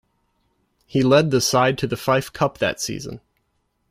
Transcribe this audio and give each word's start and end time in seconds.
He 0.87 1.03
led 1.03 1.29
the 1.29 1.39
side 1.39 1.77
to 1.77 1.85
the 1.85 1.95
Fife 1.95 2.33
Cup 2.33 2.57
that 2.57 2.81
season. 2.81 3.21